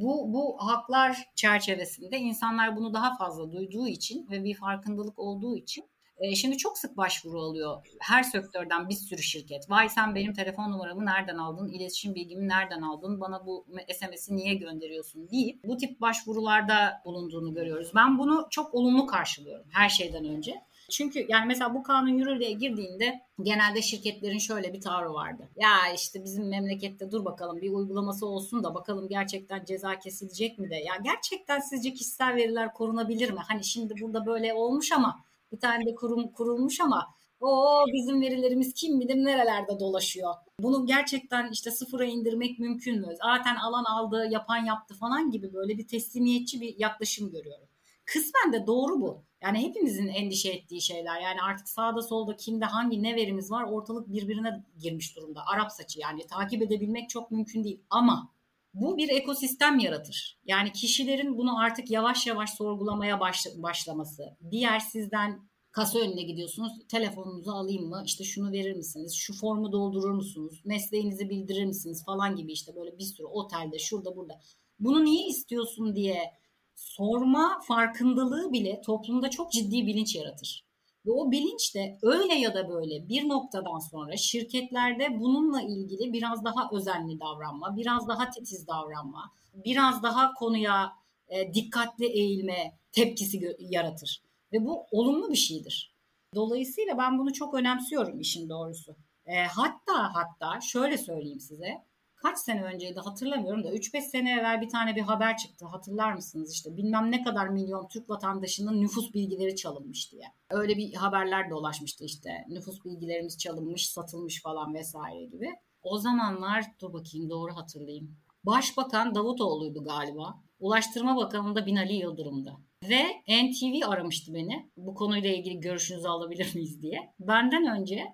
[0.00, 5.84] Bu, bu haklar çerçevesinde insanlar bunu daha fazla duyduğu için ve bir farkındalık olduğu için
[6.18, 7.86] e, şimdi çok sık başvuru oluyor.
[8.00, 9.70] Her sektörden bir sürü şirket.
[9.70, 11.68] Vay sen benim telefon numaramı nereden aldın?
[11.68, 13.20] İletişim bilgimi nereden aldın?
[13.20, 17.92] Bana bu SMS'i niye gönderiyorsun deyip bu tip başvurularda bulunduğunu görüyoruz.
[17.94, 20.54] Ben bunu çok olumlu karşılıyorum her şeyden önce.
[20.90, 25.48] Çünkü yani mesela bu kanun yürürlüğe girdiğinde genelde şirketlerin şöyle bir tavrı vardı.
[25.56, 30.70] Ya işte bizim memlekette dur bakalım bir uygulaması olsun da bakalım gerçekten ceza kesilecek mi
[30.70, 30.74] de.
[30.74, 33.40] Ya gerçekten sizce kişisel veriler korunabilir mi?
[33.48, 35.20] Hani şimdi burada böyle olmuş ama
[35.52, 40.34] bir tane de kurum kurulmuş ama o bizim verilerimiz kim bilir nerelerde dolaşıyor.
[40.60, 43.14] Bunu gerçekten işte sıfıra indirmek mümkün mü?
[43.22, 47.68] Zaten alan aldı, yapan yaptı falan gibi böyle bir teslimiyetçi bir yaklaşım görüyorum.
[48.04, 49.22] Kısmen de doğru bu.
[49.44, 51.20] Yani hepimizin endişe ettiği şeyler.
[51.20, 55.46] Yani artık sağda solda kimde hangi ne verimiz var ortalık birbirine girmiş durumda.
[55.46, 57.80] Arap saçı yani takip edebilmek çok mümkün değil.
[57.90, 58.32] Ama
[58.74, 60.38] bu bir ekosistem yaratır.
[60.44, 63.20] Yani kişilerin bunu artık yavaş yavaş sorgulamaya
[63.56, 65.40] başlaması, diğer sizden
[65.74, 66.72] Kasa önüne gidiyorsunuz.
[66.88, 68.02] Telefonunuzu alayım mı?
[68.06, 69.14] İşte şunu verir misiniz?
[69.14, 70.62] Şu formu doldurur musunuz?
[70.64, 72.04] Mesleğinizi bildirir misiniz?
[72.04, 74.40] Falan gibi işte böyle bir sürü otelde şurada burada.
[74.78, 76.32] Bunu niye istiyorsun diye
[76.74, 80.64] sorma farkındalığı bile toplumda çok ciddi bilinç yaratır.
[81.06, 86.44] Ve o bilinç de öyle ya da böyle bir noktadan sonra şirketlerde bununla ilgili biraz
[86.44, 90.92] daha özenli davranma, biraz daha titiz davranma, biraz daha konuya
[91.28, 94.22] e, dikkatli eğilme tepkisi yaratır.
[94.52, 95.94] Ve bu olumlu bir şeydir.
[96.34, 98.96] Dolayısıyla ben bunu çok önemsiyorum işin doğrusu.
[99.26, 101.84] E, hatta hatta şöyle söyleyeyim size
[102.24, 105.66] kaç sene önceydi hatırlamıyorum da 3-5 sene evvel bir tane bir haber çıktı.
[105.66, 110.24] Hatırlar mısınız işte bilmem ne kadar milyon Türk vatandaşının nüfus bilgileri çalınmış diye.
[110.50, 112.30] Öyle bir haberler dolaşmıştı işte.
[112.48, 115.48] Nüfus bilgilerimiz çalınmış, satılmış falan vesaire gibi.
[115.82, 118.16] O zamanlar dur bakayım doğru hatırlayayım.
[118.44, 120.34] Başbakan Davutoğlu'ydu galiba.
[120.58, 122.56] Ulaştırma Bakanı da Binali Yıldırım'dı.
[122.88, 124.70] Ve NTV aramıştı beni.
[124.76, 127.14] Bu konuyla ilgili görüşünüzü alabilir miyiz diye.
[127.20, 128.04] Benden önce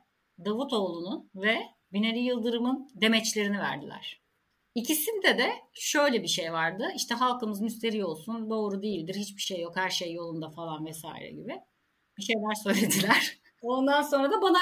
[0.45, 1.59] Davutoğlu'nun ve
[1.93, 4.21] Binali Yıldırım'ın demeçlerini verdiler.
[4.75, 6.93] İkisinde de şöyle bir şey vardı.
[6.97, 11.61] İşte halkımız müsteri olsun, doğru değildir, hiçbir şey yok, her şey yolunda falan vesaire gibi.
[12.19, 13.39] Bir şeyler söylediler.
[13.63, 14.59] Ondan sonra da bana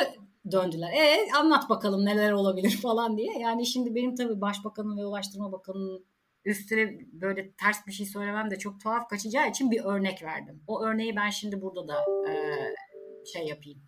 [0.52, 0.92] döndüler.
[0.92, 3.38] E anlat bakalım neler olabilir falan diye.
[3.38, 6.06] Yani şimdi benim tabii Başbakanım ve Ulaştırma Bakanı'nın
[6.44, 10.62] üstüne böyle ters bir şey söylemem de çok tuhaf kaçacağı için bir örnek verdim.
[10.66, 12.32] O örneği ben şimdi burada da e,
[13.32, 13.82] şey yapayım,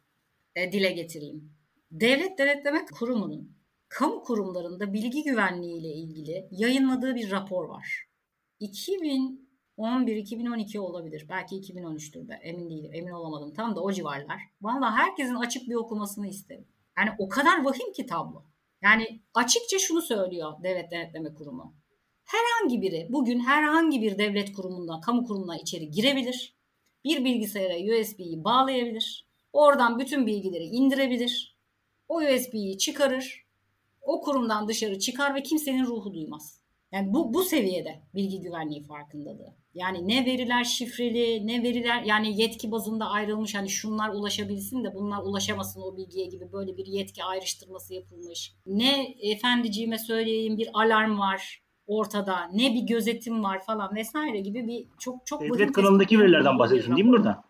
[0.56, 1.59] e, dile getireyim.
[1.90, 3.56] Devlet Denetleme Kurumu'nun
[3.88, 8.08] kamu kurumlarında bilgi güvenliği ile ilgili yayınladığı bir rapor var.
[8.60, 11.26] 2011-2012 olabilir.
[11.28, 12.90] Belki 2013'tür de emin değilim.
[12.94, 13.54] Emin olamadım.
[13.54, 14.40] Tam da o civarlar.
[14.62, 16.68] Valla herkesin açık bir okumasını isterim.
[16.98, 18.44] Yani o kadar vahim ki tablo.
[18.82, 21.76] Yani açıkça şunu söylüyor Devlet Denetleme Kurumu.
[22.24, 26.56] Herhangi biri bugün herhangi bir devlet kurumundan, kamu kurumuna içeri girebilir.
[27.04, 29.26] Bir bilgisayara USB'yi bağlayabilir.
[29.52, 31.59] Oradan bütün bilgileri indirebilir
[32.10, 33.44] o USB'yi çıkarır,
[34.02, 36.60] o kurumdan dışarı çıkar ve kimsenin ruhu duymaz.
[36.92, 39.54] Yani bu, bu seviyede bilgi güvenliği farkındalığı.
[39.74, 45.22] Yani ne veriler şifreli, ne veriler yani yetki bazında ayrılmış hani şunlar ulaşabilsin de bunlar
[45.22, 48.54] ulaşamasın o bilgiye gibi böyle bir yetki ayrıştırması yapılmış.
[48.66, 54.86] Ne efendiciğime söyleyeyim bir alarm var ortada, ne bir gözetim var falan vesaire gibi bir
[54.98, 57.44] çok çok Devlet kanalındaki verilerden bahsediyorsun değil mi burada?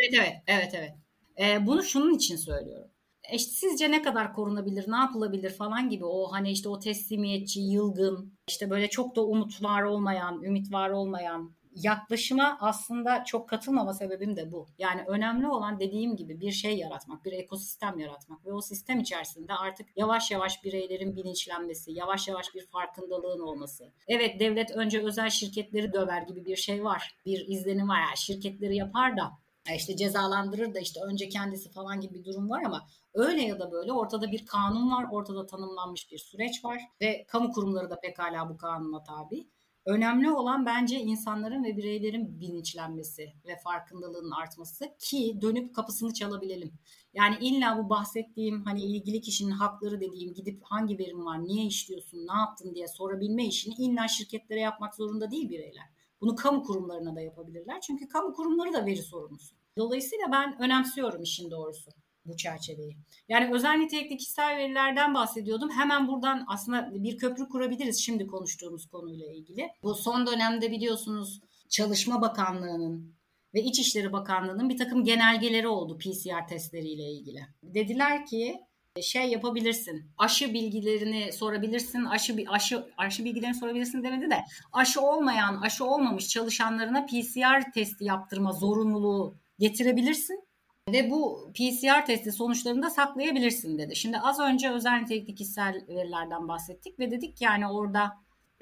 [0.00, 0.94] Evet evet evet evet.
[1.40, 2.89] Ee, bunu şunun için söylüyorum
[3.32, 8.38] işte sizce ne kadar korunabilir, ne yapılabilir falan gibi o hani işte o teslimiyetçi, yılgın,
[8.48, 14.36] işte böyle çok da umut var olmayan, ümit var olmayan yaklaşıma aslında çok katılmama sebebim
[14.36, 14.66] de bu.
[14.78, 19.54] Yani önemli olan dediğim gibi bir şey yaratmak, bir ekosistem yaratmak ve o sistem içerisinde
[19.54, 23.92] artık yavaş yavaş bireylerin bilinçlenmesi, yavaş yavaş bir farkındalığın olması.
[24.08, 27.16] Evet devlet önce özel şirketleri döver gibi bir şey var.
[27.26, 28.00] Bir izlenim var.
[28.00, 29.39] Yani şirketleri yapar da
[29.76, 33.72] işte cezalandırır da işte önce kendisi falan gibi bir durum var ama öyle ya da
[33.72, 38.48] böyle ortada bir kanun var, ortada tanımlanmış bir süreç var ve kamu kurumları da pekala
[38.48, 39.48] bu kanuna tabi.
[39.86, 46.72] Önemli olan bence insanların ve bireylerin bilinçlenmesi ve farkındalığının artması ki dönüp kapısını çalabilelim.
[47.14, 52.18] Yani illa bu bahsettiğim hani ilgili kişinin hakları dediğim gidip hangi verim var, niye işliyorsun,
[52.18, 55.99] ne yaptın diye sorabilme işini illa şirketlere yapmak zorunda değil bireyler.
[56.20, 57.80] Bunu kamu kurumlarına da yapabilirler.
[57.80, 59.54] Çünkü kamu kurumları da veri sorumlusu.
[59.78, 61.90] Dolayısıyla ben önemsiyorum işin doğrusu
[62.24, 62.96] bu çerçeveyi.
[63.28, 65.70] Yani özel nitelikli kişisel verilerden bahsediyordum.
[65.70, 69.68] Hemen buradan aslında bir köprü kurabiliriz şimdi konuştuğumuz konuyla ilgili.
[69.82, 73.14] Bu son dönemde biliyorsunuz Çalışma Bakanlığı'nın
[73.54, 77.40] ve İçişleri Bakanlığı'nın bir takım genelgeleri oldu PCR testleriyle ilgili.
[77.62, 78.60] Dediler ki
[79.02, 80.10] şey yapabilirsin.
[80.18, 82.04] Aşı bilgilerini sorabilirsin.
[82.04, 84.38] Aşı aşı aşı bilgilerini sorabilirsin demedi de
[84.72, 90.44] aşı olmayan, aşı olmamış çalışanlarına PCR testi yaptırma zorunluluğu getirebilirsin
[90.88, 93.96] ve bu PCR testi sonuçlarını da saklayabilirsin dedi.
[93.96, 98.12] Şimdi az önce özel nitelikli kişisel verilerden bahsettik ve dedik yani orada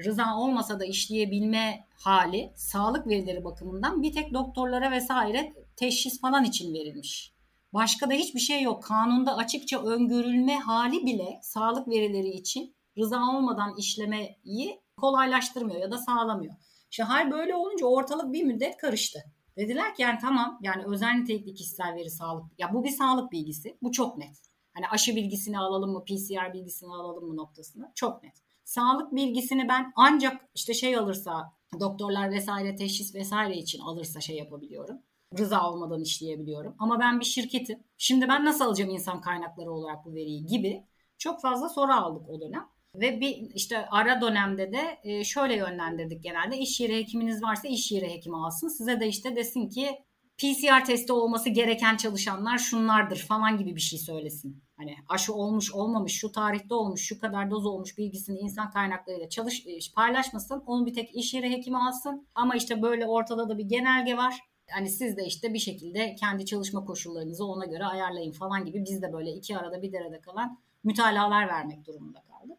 [0.04, 6.74] rıza olmasa da işleyebilme hali sağlık verileri bakımından bir tek doktorlara vesaire teşhis falan için
[6.74, 7.37] verilmiş.
[7.72, 8.82] Başka da hiçbir şey yok.
[8.82, 16.54] Kanunda açıkça öngörülme hali bile sağlık verileri için rıza olmadan işlemeyi kolaylaştırmıyor ya da sağlamıyor.
[16.90, 19.18] İşte hal böyle olunca ortalık bir müddet karıştı.
[19.56, 22.44] Dediler ki yani tamam yani özel nitelikli kişisel veri sağlık.
[22.58, 23.78] Ya bu bir sağlık bilgisi.
[23.82, 24.36] Bu çok net.
[24.74, 28.36] Hani aşı bilgisini alalım mı, PCR bilgisini alalım mı noktasını çok net.
[28.64, 35.02] Sağlık bilgisini ben ancak işte şey alırsa doktorlar vesaire teşhis vesaire için alırsa şey yapabiliyorum.
[35.38, 36.74] Rıza olmadan işleyebiliyorum.
[36.78, 37.84] Ama ben bir şirketim.
[37.98, 40.84] Şimdi ben nasıl alacağım insan kaynakları olarak bu veriyi gibi
[41.18, 42.68] çok fazla soru aldık o dönem.
[42.94, 47.92] Ve bir işte ara dönemde de e, şöyle yönlendirdik genelde iş yeri hekiminiz varsa iş
[47.92, 48.68] yeri hekimi alsın.
[48.68, 50.04] Size de işte desin ki
[50.38, 54.62] PCR testi olması gereken çalışanlar şunlardır falan gibi bir şey söylesin.
[54.76, 59.66] Hani aşı olmuş olmamış şu tarihte olmuş şu kadar doz olmuş bilgisini insan kaynaklarıyla çalış
[59.66, 60.62] e, paylaşmasın.
[60.66, 62.28] Onu bir tek iş yeri hekimi alsın.
[62.34, 64.47] Ama işte böyle ortada da bir genelge var.
[64.70, 69.02] Hani siz de işte bir şekilde kendi çalışma koşullarınızı ona göre ayarlayın falan gibi biz
[69.02, 72.58] de böyle iki arada bir derede kalan mütalalar vermek durumunda kaldık.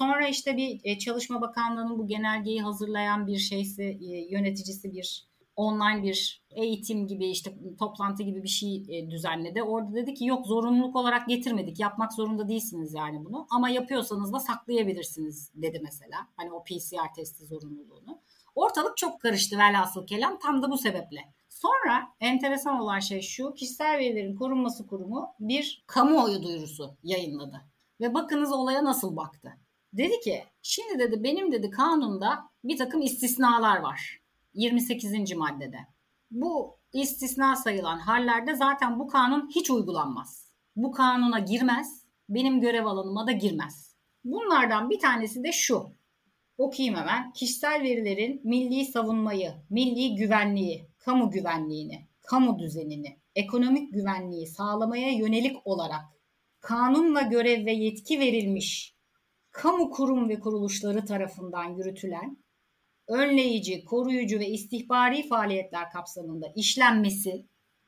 [0.00, 6.02] Sonra işte bir e, Çalışma Bakanlığı'nın bu genelgeyi hazırlayan bir şeysi, e, yöneticisi bir online
[6.02, 9.62] bir eğitim gibi işte toplantı gibi bir şey e, düzenledi.
[9.62, 11.80] Orada dedi ki yok zorunluluk olarak getirmedik.
[11.80, 13.46] Yapmak zorunda değilsiniz yani bunu.
[13.50, 16.16] Ama yapıyorsanız da saklayabilirsiniz dedi mesela.
[16.36, 18.20] Hani o PCR testi zorunluluğunu.
[18.58, 21.20] Ortalık çok karıştı velhasıl kelam tam da bu sebeple.
[21.48, 27.60] Sonra enteresan olan şey şu, kişisel verilerin korunması kurumu bir kamuoyu duyurusu yayınladı.
[28.00, 29.52] Ve bakınız olaya nasıl baktı.
[29.92, 34.20] Dedi ki, şimdi dedi benim dedi kanunda bir takım istisnalar var.
[34.54, 35.34] 28.
[35.36, 35.78] maddede.
[36.30, 40.52] Bu istisna sayılan hallerde zaten bu kanun hiç uygulanmaz.
[40.76, 43.94] Bu kanuna girmez, benim görev alanıma da girmez.
[44.24, 45.97] Bunlardan bir tanesi de şu.
[46.58, 47.32] Okuyayım hemen.
[47.32, 56.02] Kişisel verilerin milli savunmayı, milli güvenliği, kamu güvenliğini, kamu düzenini, ekonomik güvenliği sağlamaya yönelik olarak
[56.60, 58.98] kanunla görev ve yetki verilmiş
[59.50, 62.36] kamu kurum ve kuruluşları tarafından yürütülen
[63.08, 67.46] önleyici, koruyucu ve istihbari faaliyetler kapsamında işlenmesi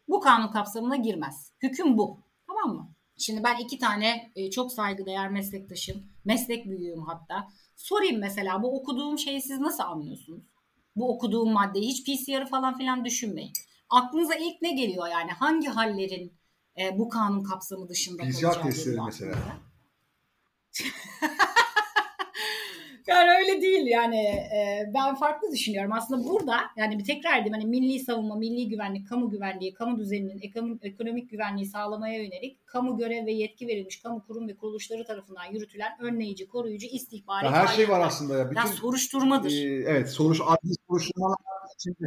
[0.09, 1.53] bu kanun kapsamına girmez.
[1.63, 2.21] Hüküm bu.
[2.47, 2.95] Tamam mı?
[3.21, 7.49] Şimdi ben iki tane e, çok saygıdeğer meslektaşım, meslek büyüğüm hatta.
[7.77, 10.43] Sorayım mesela bu okuduğum şeyi siz nasıl anlıyorsunuz?
[10.97, 13.53] Bu okuduğum maddeyi hiç PCR'ı falan filan düşünmeyin.
[13.91, 15.31] Aklınıza ilk ne geliyor yani?
[15.31, 16.33] Hangi hallerin
[16.81, 19.37] e, bu kanun kapsamı dışında PCR testleri mesela.
[23.11, 25.93] Yani öyle değil yani e, ben farklı düşünüyorum.
[25.93, 30.41] Aslında burada yani bir tekrar edeyim hani milli savunma, milli güvenlik, kamu güvenliği, kamu düzeninin
[30.43, 35.45] ekonomik, ekonomik güvenliği sağlamaya yönelik kamu görev ve yetki verilmiş kamu kurum ve kuruluşları tarafından
[35.53, 38.51] yürütülen önleyici, koruyucu, istihbari ya Her şey var aslında ya.
[38.51, 39.51] Bütün, ya soruşturmadır.
[39.51, 41.39] E, evet, soruş adli soruşturmalar
[41.75, 42.07] içinde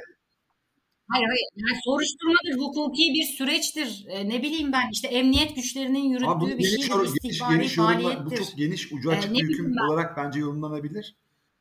[1.14, 1.48] Hayır hayır.
[1.56, 4.06] Yani soruşturmadır, hukuki bir süreçtir.
[4.10, 8.26] E, ne bileyim ben işte emniyet güçlerinin yürüttüğü Abi, bir şeydir, geniş, istihbari geniş faaliyettir.
[8.26, 9.88] Bu çok geniş ucu açık e, bir hüküm ben?
[9.88, 11.16] olarak bence yorumlanabilir.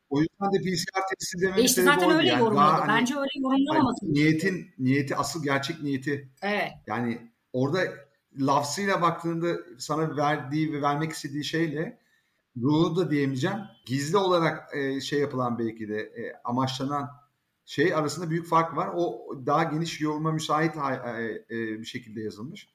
[0.09, 2.39] O yüzden de PCR testi dememin e işte zaten öyle yani.
[2.39, 2.67] yorumladı.
[2.67, 4.13] Daha, hani, bence öyle yorumlamaması.
[4.13, 6.29] Niyetin, niyeti, asıl gerçek niyeti.
[6.41, 6.71] Evet.
[6.87, 7.21] Yani
[7.53, 7.79] orada
[8.39, 11.99] lafzıyla baktığında sana verdiği ve vermek istediği şeyle
[12.57, 13.57] ruhu da diyemeyeceğim.
[13.85, 17.22] Gizli olarak e, şey yapılan belki de e, amaçlanan
[17.65, 18.89] şey arasında büyük fark var.
[18.95, 22.73] O daha geniş yoruma müsait e, e, bir şekilde yazılmış.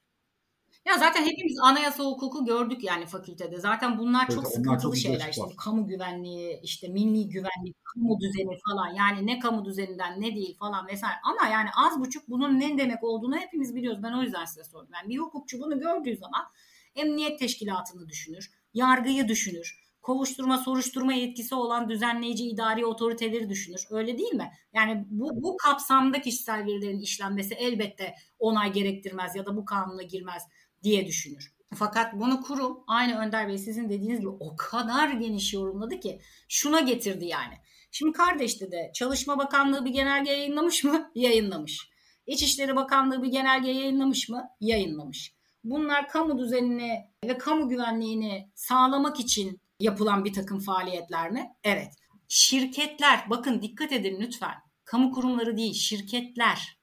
[0.88, 3.58] Ya zaten hepimiz anayasa hukuku gördük yani fakültede.
[3.58, 5.28] Zaten bunlar evet, çok sıkıntılı çok şeyler.
[5.28, 8.88] İşte kamu güvenliği, işte milli güvenlik, kamu düzeni falan.
[8.94, 11.16] Yani ne kamu düzeninden ne değil falan vesaire.
[11.24, 14.02] Ama yani az buçuk bunun ne demek olduğunu hepimiz biliyoruz.
[14.02, 14.90] Ben o yüzden size sordum.
[14.94, 16.46] Yani bir hukukçu bunu gördüğü zaman
[16.94, 23.80] emniyet teşkilatını düşünür, yargıyı düşünür kovuşturma, soruşturma yetkisi olan düzenleyici idari otoriteleri düşünür.
[23.90, 24.52] Öyle değil mi?
[24.72, 30.42] Yani bu, bu kapsamda kişisel verilerin işlenmesi elbette onay gerektirmez ya da bu kanuna girmez
[30.82, 31.52] diye düşünür.
[31.74, 36.80] Fakat bunu kurum aynı Önder Bey sizin dediğiniz gibi o kadar geniş yorumladı ki şuna
[36.80, 37.54] getirdi yani.
[37.90, 41.10] Şimdi kardeşte de Çalışma Bakanlığı bir genelge yayınlamış mı?
[41.14, 41.90] Yayınlamış.
[42.26, 44.48] İçişleri Bakanlığı bir genelge yayınlamış mı?
[44.60, 45.34] Yayınlamış.
[45.64, 51.52] Bunlar kamu düzenini ve kamu güvenliğini sağlamak için yapılan bir takım faaliyetler mi?
[51.64, 51.94] Evet.
[52.28, 54.54] Şirketler bakın dikkat edin lütfen.
[54.84, 56.78] Kamu kurumları değil şirketler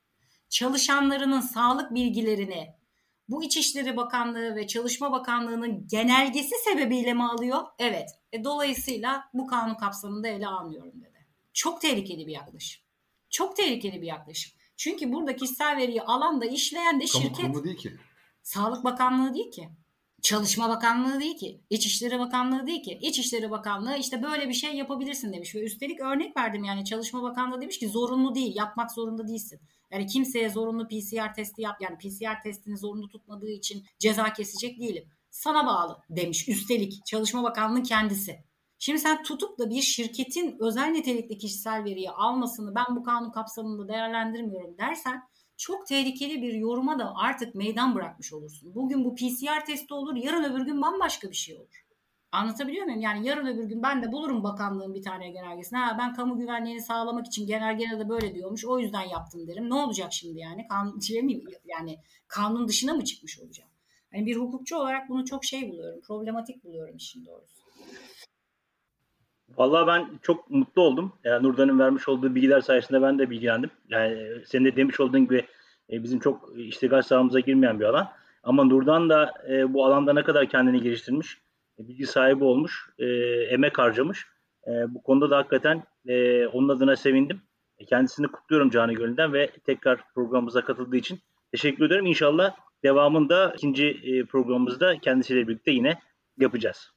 [0.49, 2.75] çalışanlarının sağlık bilgilerini
[3.29, 7.63] bu İçişleri Bakanlığı ve Çalışma Bakanlığı'nın genelgesi sebebiyle mi alıyor?
[7.79, 8.10] Evet.
[8.31, 11.25] E, dolayısıyla bu kanun kapsamında ele almıyorum dedi.
[11.53, 12.84] Çok tehlikeli bir yaklaşım.
[13.29, 14.51] Çok tehlikeli bir yaklaşım.
[14.77, 17.38] Çünkü burada kişisel veriyi alan da işleyen de şirket.
[17.38, 17.93] Kamu kurumu değil ki.
[18.43, 19.69] Sağlık Bakanlığı değil ki.
[20.26, 21.62] Çalışma Bakanlığı değil ki.
[21.70, 23.00] İçişleri Bakanlığı değil ki.
[23.02, 25.56] İçişleri Bakanlığı işte böyle bir şey yapabilirsin demiş.
[25.56, 28.56] Ve üstelik örnek verdim yani Çalışma Bakanlığı demiş ki zorunlu değil.
[28.56, 29.60] Yapmak zorunda değilsin.
[29.92, 31.76] Yani kimseye zorunlu PCR testi yap.
[31.82, 35.10] Yani PCR testini zorunlu tutmadığı için ceza kesecek değilim.
[35.30, 38.40] Sana bağlı demiş üstelik Çalışma Bakanlığı kendisi.
[38.80, 43.88] Şimdi sen tutup da bir şirketin özel nitelikli kişisel veriyi almasını ben bu kanun kapsamında
[43.88, 45.24] değerlendirmiyorum dersen
[45.58, 48.75] çok tehlikeli bir yoruma da artık meydan bırakmış olursun.
[48.75, 51.86] Bugün bu PCR testi olur, yarın öbür gün bambaşka bir şey olur.
[52.32, 53.02] Anlatabiliyor muyum?
[53.02, 55.79] Yani yarın öbür gün ben de bulurum bakanlığın bir tane genelgesini.
[55.79, 58.65] Ha ben kamu güvenliğini sağlamak için genelgede de böyle diyormuş.
[58.65, 59.69] O yüzden yaptım derim.
[59.69, 60.67] Ne olacak şimdi yani?
[60.67, 63.69] Kanun şey mi yani kanun dışına mı çıkmış olacağım?
[64.13, 66.02] Yani bir hukukçu olarak bunu çok şey buluyorum.
[66.02, 67.65] Problematik buluyorum işin doğrusu.
[69.58, 71.13] Vallahi ben çok mutlu oldum.
[71.23, 73.71] Yani Nurdan'ın vermiş olduğu bilgiler sayesinde ben de bilgilendim.
[73.90, 75.46] Yani senin de demiş olduğun gibi
[75.92, 78.12] e, bizim çok iştigal sahamıza girmeyen bir alan.
[78.44, 81.38] Ama Nurdan da e, bu alanda ne kadar kendini geliştirmiş,
[81.79, 83.06] e, bilgi sahibi olmuş, e,
[83.50, 84.27] emek harcamış.
[84.67, 87.42] E, bu konuda da hakikaten e, onun adına sevindim.
[87.77, 91.19] E, kendisini kutluyorum Cani Gölü'nden ve tekrar programımıza katıldığı için
[91.52, 92.06] teşekkür ederim.
[92.06, 96.00] İnşallah devamında ikinci e, programımızda kendisiyle birlikte yine
[96.38, 96.94] yapacağız.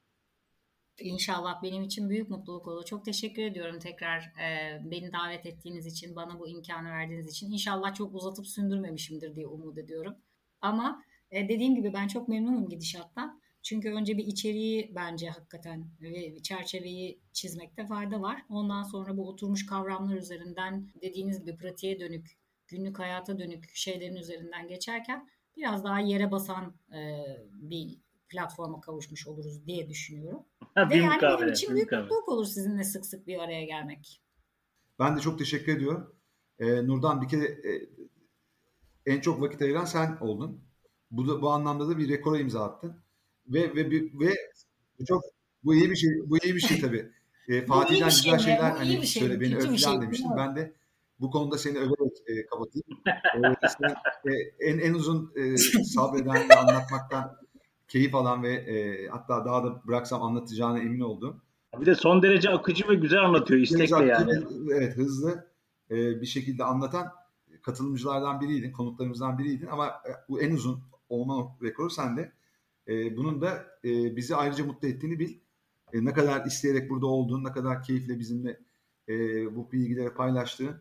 [1.00, 2.84] İnşallah benim için büyük mutluluk olur.
[2.84, 7.52] Çok teşekkür ediyorum tekrar e, beni davet ettiğiniz için, bana bu imkanı verdiğiniz için.
[7.52, 10.14] İnşallah çok uzatıp sündürmemişimdir diye umut ediyorum.
[10.60, 13.40] Ama e, dediğim gibi ben çok memnunum gidişattan.
[13.62, 18.42] Çünkü önce bir içeriği bence hakikaten ve çerçeveyi çizmekte fayda var.
[18.48, 22.38] Ondan sonra bu oturmuş kavramlar üzerinden dediğiniz gibi pratiğe dönük,
[22.68, 27.98] günlük hayata dönük şeylerin üzerinden geçerken biraz daha yere basan e, bir
[28.28, 30.42] platforma kavuşmuş oluruz diye düşünüyorum.
[30.74, 34.22] Ha, Ve yani kahve, benim için büyük mutluluk olur sizinle sık sık bir araya gelmek.
[34.98, 36.14] Ben de çok teşekkür ediyorum.
[36.58, 37.88] Ee, Nurdan bir kere e,
[39.06, 40.60] en çok vakit ayıran sen oldun.
[41.10, 42.96] Bu da, bu anlamda da bir rekora imza attın.
[43.46, 44.34] Ve ve ve, ve
[44.98, 45.22] bu çok
[45.64, 46.10] bu iyi bir şey.
[46.26, 47.10] Bu iyi bir şey tabii.
[47.48, 50.36] Ee, Fatih'den güzel şey şeyler hani şey, söyle beni öv şey, demiştin.
[50.36, 50.72] Ben de
[51.20, 52.86] bu konuda seni överek e, kapatayım.
[53.06, 53.90] ee, sen,
[54.32, 57.36] e, en en uzun e, sabreden ve anlatmaktan
[57.88, 61.42] keyif alan ve e, hatta daha da bıraksam anlatacağına emin oldum.
[61.80, 64.32] Bir de son derece akıcı ve güzel anlatıyor istekle yani.
[64.72, 65.46] evet hızlı
[65.90, 67.12] e, bir şekilde anlatan
[67.62, 72.32] katılımcılardan biriydin, konuklarımızdan biriydin ama e, bu en uzun olma rekoru sende.
[72.88, 75.38] E, bunun da e, bizi ayrıca mutlu ettiğini bil.
[75.92, 78.60] E, ne kadar isteyerek burada olduğun, ne kadar keyifle bizimle
[79.08, 79.14] e,
[79.56, 80.80] bu bilgileri paylaştığın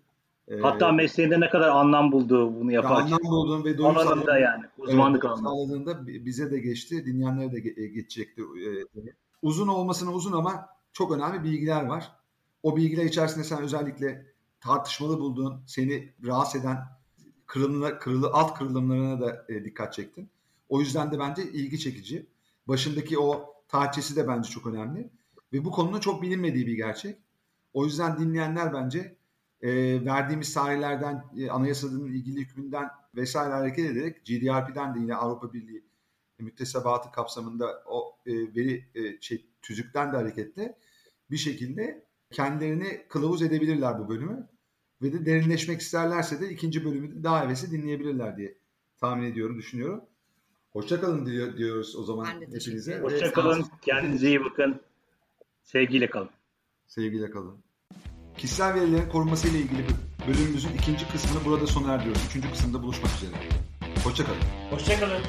[0.62, 3.06] Hatta mesleğinde ne kadar anlam bulduğu bunu yaparken.
[3.06, 7.88] Anlam bulduğun ve doyum sağladığında yani uzmanlık evet, sağladığında bize de geçti, dinleyenlere de e,
[7.88, 8.42] geçecekti.
[8.42, 8.70] E,
[9.42, 12.12] uzun olmasına uzun ama çok önemli bilgiler var.
[12.64, 14.26] O bilgiler içerisinde sen özellikle
[14.60, 16.78] tartışmalı bulduğun, seni rahatsız eden
[17.46, 20.30] kırılımlar, kırılı, alt kırılımlarına da e, dikkat çektin.
[20.70, 22.26] O yüzden de bence ilgi çekici.
[22.68, 25.10] Başındaki o tarihçesi de bence çok önemli.
[25.54, 27.18] Ve bu konunun çok bilinmediği bir gerçek.
[27.74, 29.17] O yüzden dinleyenler bence
[29.62, 35.84] e, verdiğimiz tarihlerden, e, anayasanın ilgili hükmünden vesaire hareket ederek GDP'den de yine Avrupa Birliği
[36.40, 40.78] müktesebatı kapsamında o e, veri e, şey tüzükten de hareketle
[41.32, 44.48] bir şekilde kendilerini kılavuz edebilirler bu bölümü
[45.02, 48.58] ve de derinleşmek isterlerse de ikinci bölümü daha hevesi dinleyebilirler diye
[48.98, 50.04] tahmin ediyorum, düşünüyorum.
[50.74, 53.00] Hoşçakalın diyor, diyoruz o zaman hepinize.
[53.00, 54.82] Hoşçakalın, kendinize iyi bakın.
[55.64, 56.30] Sevgiyle kalın.
[56.88, 57.67] Sevgiyle kalın.
[58.38, 59.86] Kişisel verilerin korunması ile ilgili
[60.28, 62.22] bölümümüzün ikinci kısmını burada sona erdiriyoruz.
[62.30, 63.36] Üçüncü kısımda buluşmak üzere.
[64.04, 64.42] Hoşçakalın.
[64.70, 65.22] Hoşçakalın.